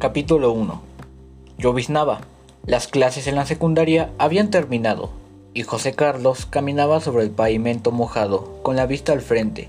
[0.00, 0.80] Capítulo 1
[1.58, 2.22] Lloviznaba.
[2.64, 5.10] Las clases en la secundaria habían terminado
[5.52, 9.68] y José Carlos caminaba sobre el pavimento mojado con la vista al frente,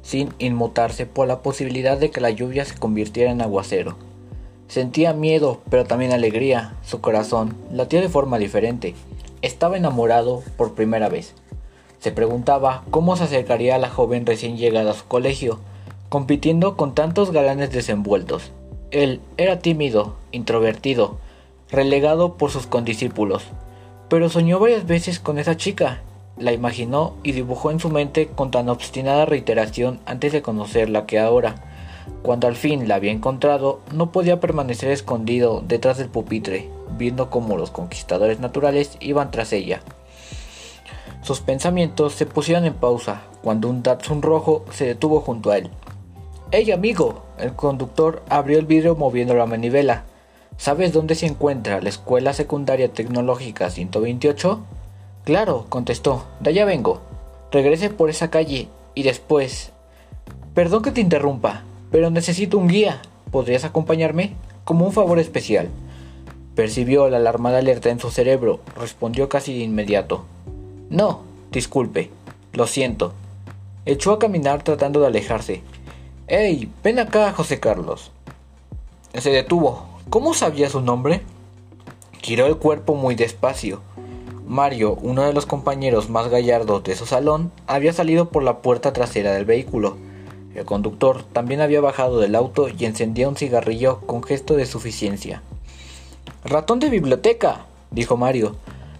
[0.00, 3.96] sin inmutarse por la posibilidad de que la lluvia se convirtiera en aguacero.
[4.68, 6.72] Sentía miedo, pero también alegría.
[6.82, 8.94] Su corazón latía de forma diferente.
[9.42, 11.34] Estaba enamorado por primera vez.
[11.98, 15.58] Se preguntaba cómo se acercaría a la joven recién llegada a su colegio,
[16.08, 18.50] compitiendo con tantos galanes desenvueltos.
[18.90, 21.18] Él era tímido, introvertido,
[21.70, 23.44] relegado por sus condiscípulos,
[24.08, 26.02] pero soñó varias veces con esa chica.
[26.38, 31.18] La imaginó y dibujó en su mente con tan obstinada reiteración antes de conocerla que
[31.18, 31.56] ahora,
[32.22, 37.58] cuando al fin la había encontrado, no podía permanecer escondido detrás del pupitre, viendo cómo
[37.58, 39.82] los conquistadores naturales iban tras ella.
[41.20, 45.68] Sus pensamientos se pusieron en pausa cuando un Datsun rojo se detuvo junto a él.
[46.52, 47.27] ¡Hey amigo!
[47.38, 50.04] El conductor abrió el vidrio moviendo la manivela.
[50.56, 54.60] ¿Sabes dónde se encuentra la Escuela Secundaria Tecnológica 128?
[55.24, 56.24] Claro, contestó.
[56.40, 57.00] De allá vengo.
[57.52, 59.70] Regrese por esa calle y después...
[60.54, 63.00] Perdón que te interrumpa, pero necesito un guía.
[63.30, 64.32] ¿Podrías acompañarme?
[64.64, 65.68] Como un favor especial.
[66.56, 68.58] Percibió la alarma de alerta en su cerebro.
[68.76, 70.24] Respondió casi de inmediato.
[70.90, 71.20] No,
[71.52, 72.10] disculpe.
[72.52, 73.12] Lo siento.
[73.86, 75.62] Echó a caminar tratando de alejarse.
[76.30, 76.70] ¡Ey!
[76.84, 78.10] Ven acá, José Carlos.
[79.14, 79.86] Se detuvo.
[80.10, 81.22] ¿Cómo sabía su nombre?
[82.20, 83.80] Giró el cuerpo muy despacio.
[84.46, 88.92] Mario, uno de los compañeros más gallardos de su salón, había salido por la puerta
[88.92, 89.96] trasera del vehículo.
[90.54, 95.42] El conductor también había bajado del auto y encendía un cigarrillo con gesto de suficiencia.
[96.44, 98.54] Ratón de biblioteca, dijo Mario.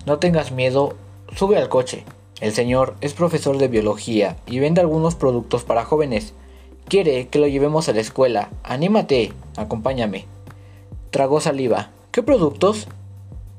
[0.06, 0.96] No tengas miedo,
[1.36, 2.06] sube al coche.
[2.40, 6.32] El señor es profesor de biología y vende algunos productos para jóvenes.
[6.88, 8.48] Quiere que lo llevemos a la escuela.
[8.62, 10.24] Anímate, acompáñame.
[11.10, 11.90] Tragó saliva.
[12.12, 12.88] ¿Qué productos?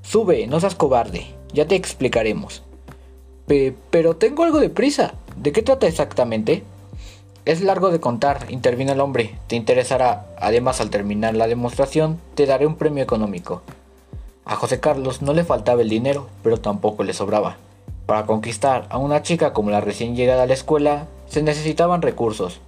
[0.01, 1.27] Sube, no seas cobarde.
[1.53, 2.63] Ya te explicaremos.
[3.91, 5.13] pero tengo algo de prisa.
[5.35, 6.63] ¿De qué trata exactamente?
[7.45, 9.35] Es largo de contar, intervino el hombre.
[9.45, 10.25] Te interesará.
[10.39, 13.61] Además, al terminar la demostración, te daré un premio económico.
[14.43, 17.57] A José Carlos no le faltaba el dinero, pero tampoco le sobraba.
[18.07, 22.59] Para conquistar a una chica como la recién llegada a la escuela, se necesitaban recursos.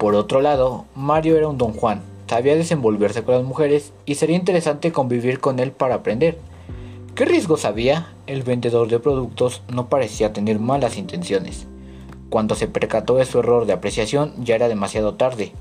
[0.00, 4.34] Por otro lado, Mario era un don Juan, sabía desenvolverse con las mujeres y sería
[4.34, 6.38] interesante convivir con él para aprender.
[7.14, 8.14] ¿Qué riesgos había?
[8.26, 11.66] El vendedor de productos no parecía tener malas intenciones.
[12.30, 15.52] Cuando se percató de su error de apreciación ya era demasiado tarde.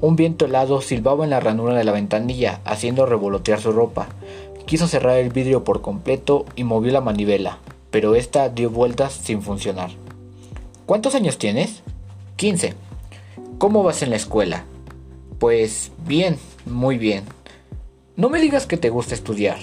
[0.00, 4.06] Un viento helado silbaba en la ranura de la ventanilla, haciendo revolotear su ropa.
[4.66, 7.58] Quiso cerrar el vidrio por completo y movió la manivela,
[7.90, 9.90] pero esta dio vueltas sin funcionar.
[10.86, 11.82] ¿Cuántos años tienes?
[12.36, 12.86] 15.
[13.58, 14.62] ¿Cómo vas en la escuela?
[15.40, 17.24] Pues bien, muy bien.
[18.14, 19.58] No me digas que te gusta estudiar.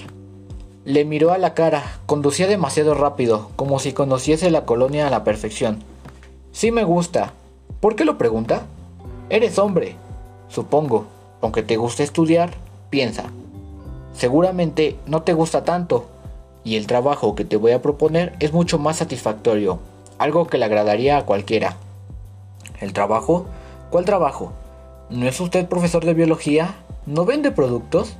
[0.84, 5.24] Le miró a la cara, conducía demasiado rápido, como si conociese la colonia a la
[5.24, 5.78] perfección.
[6.52, 7.32] Sí me gusta.
[7.80, 8.66] ¿Por qué lo pregunta?
[9.30, 9.96] Eres hombre.
[10.48, 11.06] Supongo,
[11.40, 12.50] aunque te guste estudiar,
[12.90, 13.24] piensa.
[14.12, 16.04] Seguramente no te gusta tanto,
[16.64, 19.78] y el trabajo que te voy a proponer es mucho más satisfactorio,
[20.18, 21.78] algo que le agradaría a cualquiera.
[22.78, 23.46] ¿El trabajo?
[23.96, 24.52] ¿Cuál trabajo?
[25.08, 26.74] ¿No es usted profesor de biología?
[27.06, 28.14] ¿No vende productos?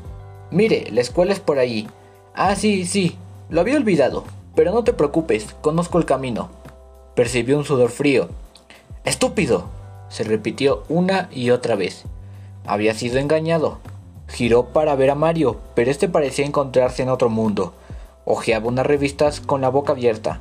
[0.51, 1.87] Mire, la escuela es por allí.
[2.35, 3.19] Ah, sí, sí,
[3.51, 4.25] lo había olvidado.
[4.55, 6.49] Pero no te preocupes, conozco el camino.
[7.15, 8.31] Percibió un sudor frío.
[9.05, 9.67] ¡Estúpido!
[10.09, 12.05] se repitió una y otra vez.
[12.65, 13.77] Había sido engañado.
[14.29, 17.75] Giró para ver a Mario, pero este parecía encontrarse en otro mundo.
[18.25, 20.41] Ojeaba unas revistas con la boca abierta.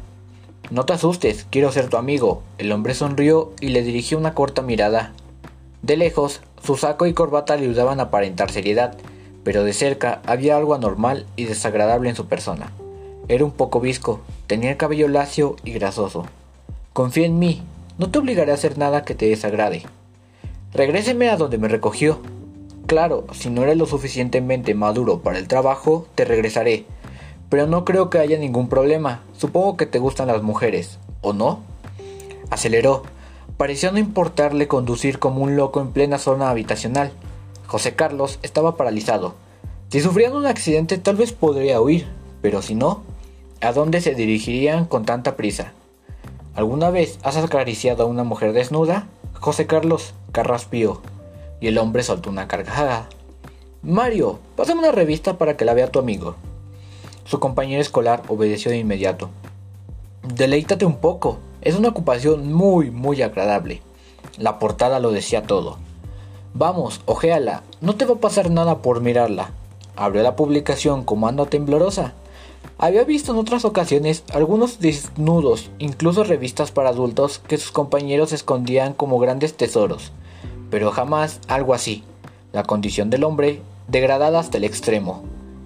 [0.72, 2.41] No te asustes, quiero ser tu amigo.
[2.57, 5.12] El hombre sonrió y le dirigió una corta mirada.
[5.85, 8.97] De lejos, su saco y corbata le ayudaban a aparentar seriedad,
[9.44, 12.72] pero de cerca había algo anormal y desagradable en su persona.
[13.28, 16.25] Era un poco visco, tenía el cabello lacio y grasoso.
[16.91, 17.62] Confía en mí,
[18.00, 19.84] no te obligaré a hacer nada que te desagrade.
[20.73, 22.17] Regréseme a donde me recogió.
[22.88, 26.85] Claro, si no eres lo suficientemente maduro para el trabajo, te regresaré,
[27.49, 29.22] pero no creo que haya ningún problema.
[29.38, 31.59] Supongo que te gustan las mujeres, ¿o no?
[32.49, 33.03] Aceleró.
[33.57, 37.11] Pareció no importarle conducir como un loco en plena zona habitacional.
[37.67, 39.35] José Carlos estaba paralizado.
[39.90, 42.05] Si sufrían un accidente tal vez podría huir,
[42.41, 43.03] pero si no,
[43.61, 45.72] ¿a dónde se dirigirían con tanta prisa?
[46.53, 49.07] ¿Alguna vez has acariciado a una mujer desnuda?
[49.40, 51.02] José Carlos carraspió,
[51.61, 53.07] y el hombre soltó una carcajada.
[53.81, 56.35] Mario, pásame una revista para que la vea tu amigo.
[57.23, 59.29] Su compañero escolar obedeció de inmediato.
[60.23, 63.82] Deleítate un poco, es una ocupación muy, muy agradable.
[64.38, 65.78] La portada lo decía todo.
[66.53, 69.50] Vamos, ojéala, no te va a pasar nada por mirarla.
[69.96, 72.14] Abrió la publicación como anda temblorosa.
[72.78, 78.94] Había visto en otras ocasiones algunos desnudos, incluso revistas para adultos que sus compañeros escondían
[78.94, 80.12] como grandes tesoros,
[80.70, 82.03] pero jamás algo así.
[82.53, 85.23] La condición del hombre, degradada hasta el extremo,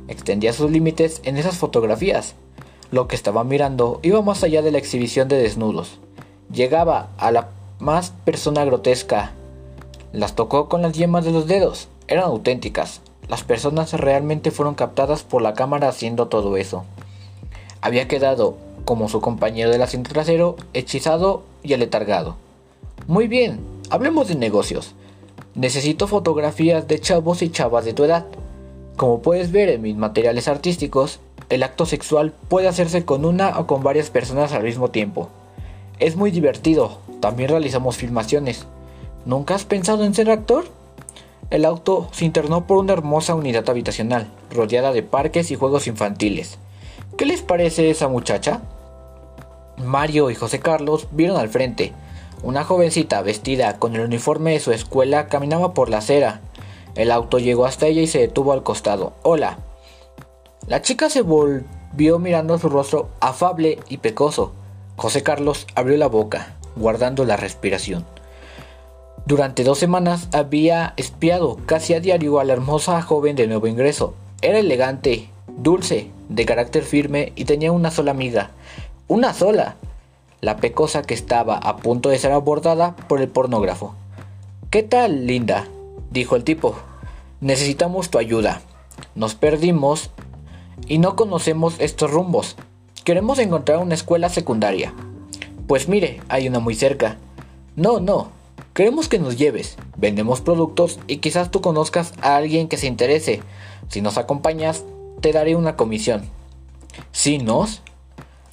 [0.07, 2.35] extendía sus límites en esas fotografías.
[2.91, 5.99] Lo que estaba mirando iba más allá de la exhibición de desnudos.
[6.51, 7.49] Llegaba a la
[7.79, 9.33] más persona grotesca.
[10.11, 11.87] Las tocó con las yemas de los dedos.
[12.07, 13.01] Eran auténticas.
[13.27, 16.83] Las personas realmente fueron captadas por la cámara haciendo todo eso.
[17.81, 22.37] Había quedado, como su compañero del asiento trasero, hechizado y aletargado.
[23.05, 23.59] Muy bien,
[23.91, 24.95] hablemos de negocios.
[25.53, 28.25] Necesito fotografías de chavos y chavas de tu edad.
[28.97, 31.19] Como puedes ver en mis materiales artísticos,
[31.49, 35.29] el acto sexual puede hacerse con una o con varias personas al mismo tiempo.
[35.99, 38.67] Es muy divertido, también realizamos filmaciones.
[39.25, 40.65] ¿Nunca has pensado en ser actor?
[41.49, 46.59] El auto se internó por una hermosa unidad habitacional, rodeada de parques y juegos infantiles.
[47.17, 48.61] ¿Qué les parece esa muchacha?
[49.77, 51.93] Mario y José Carlos vieron al frente.
[52.43, 56.41] Una jovencita vestida con el uniforme de su escuela caminaba por la acera.
[56.95, 59.13] El auto llegó hasta ella y se detuvo al costado.
[59.23, 59.57] Hola.
[60.69, 64.53] La chica se volvió mirando su rostro afable y pecoso.
[64.97, 68.05] José Carlos abrió la boca, guardando la respiración.
[69.25, 74.13] Durante dos semanas había espiado casi a diario a la hermosa joven de nuevo ingreso.
[74.43, 78.51] Era elegante, dulce, de carácter firme y tenía una sola amiga.
[79.07, 79.75] ¡Una sola!
[80.39, 83.95] La pecosa que estaba a punto de ser abordada por el pornógrafo.
[84.69, 85.67] ¿Qué tal, linda?
[86.11, 86.75] dijo el tipo.
[87.41, 88.61] Necesitamos tu ayuda.
[89.15, 90.11] Nos perdimos
[90.87, 92.55] y no conocemos estos rumbos.
[93.03, 94.93] Queremos encontrar una escuela secundaria.
[95.67, 97.17] Pues mire, hay una muy cerca.
[97.75, 98.31] No, no,
[98.79, 103.41] Queremos que nos lleves, vendemos productos y quizás tú conozcas a alguien que se interese.
[103.89, 104.85] Si nos acompañas,
[105.19, 106.21] te daré una comisión.
[107.11, 107.81] ¿Sí nos?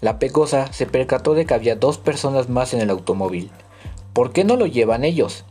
[0.01, 3.53] La pecosa se percató de que había dos personas más en el automóvil.
[4.13, 5.45] ¿Por qué no lo llevan ellos?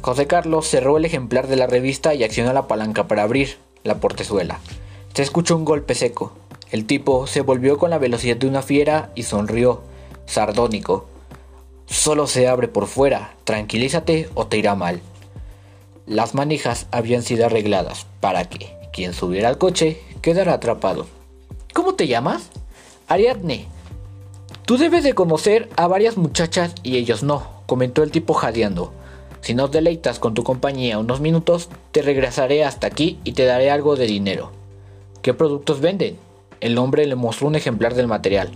[0.00, 3.96] José Carlos cerró el ejemplar de la revista y accionó la palanca para abrir la
[3.96, 4.58] portezuela.
[5.14, 6.32] Se escuchó un golpe seco.
[6.70, 9.82] El tipo se volvió con la velocidad de una fiera y sonrió,
[10.24, 11.04] sardónico.
[11.84, 15.02] Solo se abre por fuera, tranquilízate o te irá mal.
[16.06, 21.06] Las manijas habían sido arregladas para que quien subiera al coche quedara atrapado.
[21.74, 22.48] ¿Cómo te llamas?
[23.06, 23.66] Ariadne.
[24.64, 28.94] Tú debes de conocer a varias muchachas y ellos no, comentó el tipo jadeando.
[29.42, 33.70] Si nos deleitas con tu compañía unos minutos, te regresaré hasta aquí y te daré
[33.70, 34.61] algo de dinero.
[35.22, 36.18] ¿Qué productos venden?
[36.60, 38.50] El hombre le mostró un ejemplar del material.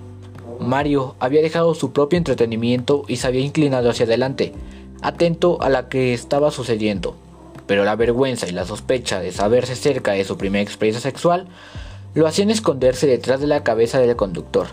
[0.58, 4.52] Mario había dejado su propio entretenimiento y se había inclinado hacia adelante,
[5.00, 7.14] atento a lo que estaba sucediendo.
[7.68, 11.46] Pero la vergüenza y la sospecha de saberse cerca de su primera experiencia sexual
[12.14, 14.66] lo hacían esconderse detrás de la cabeza del conductor.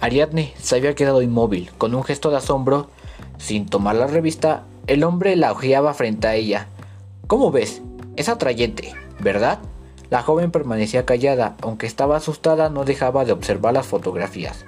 [0.00, 2.90] Ariadne se había quedado inmóvil, con un gesto de asombro.
[3.38, 6.68] Sin tomar la revista, el hombre la ojeaba frente a ella.
[7.26, 7.82] ¿Cómo ves?
[8.14, 9.58] Es atrayente, ¿verdad?
[10.10, 14.64] La joven permanecía callada, aunque estaba asustada no dejaba de observar las fotografías.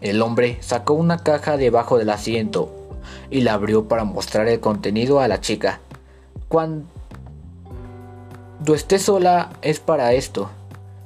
[0.00, 2.68] El hombre sacó una caja debajo del asiento
[3.30, 5.78] y la abrió para mostrar el contenido a la chica.
[6.48, 6.84] Cuando
[8.74, 10.50] esté sola es para esto.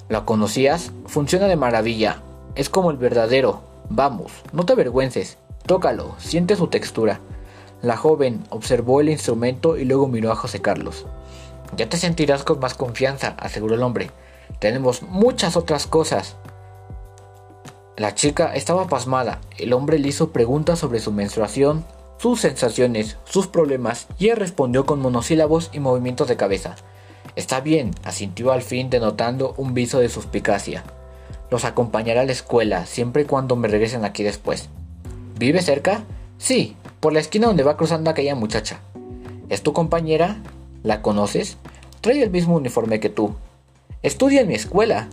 [0.08, 0.92] ¿La conocías?
[1.04, 2.22] Funciona de maravilla.
[2.54, 3.60] Es como el verdadero.
[3.90, 5.36] Vamos, no te avergüences.
[5.66, 7.20] Tócalo, siente su textura.
[7.82, 11.04] La joven observó el instrumento y luego miró a José Carlos.
[11.76, 14.10] Ya te sentirás con más confianza, aseguró el hombre.
[14.58, 16.36] Tenemos muchas otras cosas.
[17.96, 19.40] La chica estaba pasmada.
[19.58, 21.84] El hombre le hizo preguntas sobre su menstruación,
[22.18, 26.76] sus sensaciones, sus problemas, y él respondió con monosílabos y movimientos de cabeza.
[27.36, 30.84] Está bien, asintió al fin denotando un viso de suspicacia.
[31.50, 34.68] Los acompañaré a la escuela, siempre y cuando me regresen aquí después.
[35.38, 36.04] ¿Vive cerca?
[36.38, 38.80] Sí, por la esquina donde va cruzando aquella muchacha.
[39.48, 40.38] ¿Es tu compañera?
[40.86, 41.56] ¿La conoces?
[42.00, 43.34] Trae el mismo uniforme que tú.
[44.04, 45.08] Estudia en mi escuela.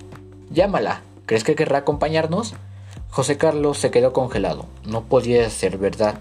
[0.52, 1.02] Llámala.
[1.26, 2.54] ¿Crees que querrá acompañarnos?
[3.10, 4.68] José Carlos se quedó congelado.
[4.86, 6.20] No podía ser verdad.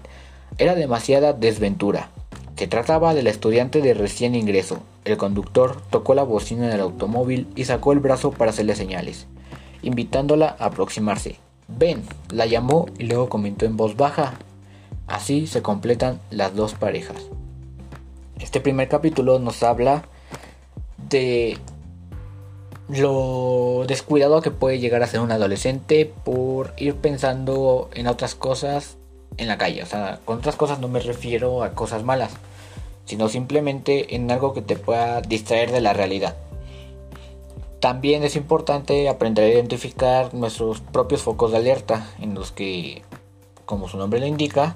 [0.57, 2.09] Era demasiada desventura.
[2.55, 4.79] Se trataba del estudiante de recién ingreso.
[5.05, 9.27] El conductor tocó la bocina del automóvil y sacó el brazo para hacerle señales,
[9.83, 11.37] invitándola a aproximarse.
[11.67, 14.33] Ven, la llamó y luego comentó en voz baja.
[15.05, 17.17] Así se completan las dos parejas.
[18.43, 20.03] Este primer capítulo nos habla
[20.97, 21.57] de
[22.89, 28.97] lo descuidado que puede llegar a ser un adolescente por ir pensando en otras cosas
[29.37, 29.81] en la calle.
[29.81, 32.33] O sea, con otras cosas no me refiero a cosas malas,
[33.05, 36.35] sino simplemente en algo que te pueda distraer de la realidad.
[37.79, 43.03] También es importante aprender a identificar nuestros propios focos de alerta en los que,
[43.65, 44.75] como su nombre lo indica,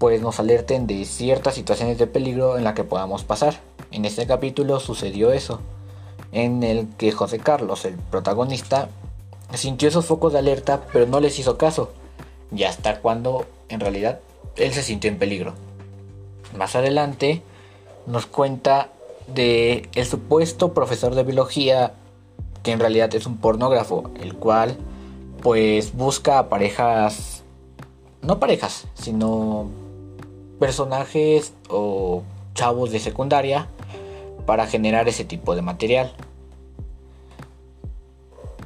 [0.00, 3.60] pues nos alerten de ciertas situaciones de peligro en la que podamos pasar.
[3.90, 5.60] En este capítulo sucedió eso,
[6.32, 8.88] en el que José Carlos, el protagonista,
[9.52, 11.90] sintió esos focos de alerta pero no les hizo caso,
[12.50, 14.20] y hasta cuando en realidad
[14.56, 15.52] él se sintió en peligro.
[16.56, 17.42] Más adelante
[18.06, 18.88] nos cuenta
[19.26, 21.92] de el supuesto profesor de biología
[22.62, 24.78] que en realidad es un pornógrafo, el cual
[25.42, 27.42] pues busca a parejas,
[28.22, 29.68] no parejas, sino
[30.60, 32.22] personajes o
[32.54, 33.66] chavos de secundaria
[34.46, 36.12] para generar ese tipo de material.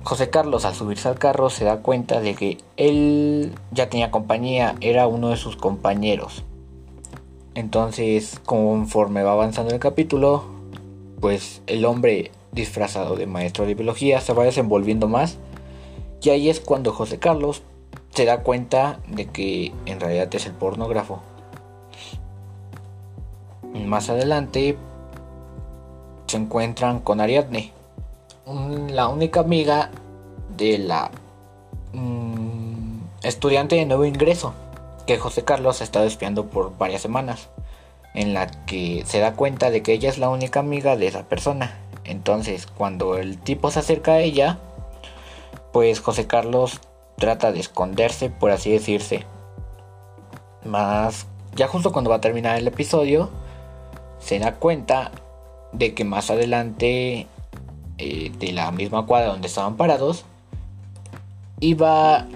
[0.02, 4.74] José Carlos al subirse al carro se da cuenta de que él ya tenía compañía,
[4.82, 6.44] era uno de sus compañeros.
[7.54, 10.44] Entonces, conforme va avanzando el capítulo,
[11.20, 15.38] pues el hombre disfrazado de maestro de biología, se va desenvolviendo más.
[16.20, 17.62] Y ahí es cuando José Carlos
[18.10, 21.22] se da cuenta de que en realidad es el pornógrafo.
[23.74, 24.78] Más adelante
[26.26, 27.72] se encuentran con Ariadne,
[28.88, 29.90] la única amiga
[30.56, 31.10] de la
[31.92, 34.54] mm, estudiante de nuevo ingreso
[35.06, 37.50] que José Carlos ha estado espiando por varias semanas,
[38.14, 41.24] en la que se da cuenta de que ella es la única amiga de esa
[41.24, 44.58] persona entonces, cuando el tipo se acerca a ella,
[45.72, 46.80] pues José Carlos
[47.16, 49.24] trata de esconderse, por así decirse.
[50.64, 53.30] Más, ya justo cuando va a terminar el episodio,
[54.24, 55.12] se da cuenta
[55.72, 57.26] de que más adelante
[57.98, 60.24] eh, de la misma cuadra donde estaban parados,
[61.60, 62.26] iba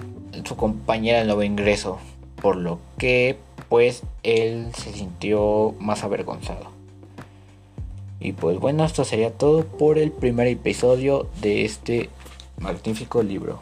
[0.45, 1.97] su compañera de nuevo ingreso,
[2.41, 3.37] por lo que
[3.69, 6.67] pues él se sintió más avergonzado.
[8.19, 12.09] Y pues bueno, esto sería todo por el primer episodio de este
[12.59, 13.59] magnífico libro.